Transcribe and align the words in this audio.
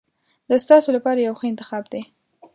دا 0.49 0.55
ستاسو 0.65 0.89
لپاره 0.97 1.19
یو 1.21 1.35
ښه 1.39 1.45
انتخاب 1.51 1.83
دی. 1.93 2.01